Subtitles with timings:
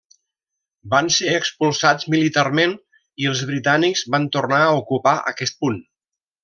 [0.93, 2.75] Van ser expulsats militarment
[3.25, 5.83] i els britànics van tornar a ocupar aquest punt.